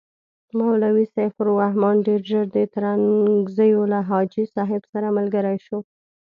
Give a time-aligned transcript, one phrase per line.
[0.57, 5.79] مولوي سیف الرحمن ډېر ژر د ترنګزیو له حاجي صاحب سره ملګری شو.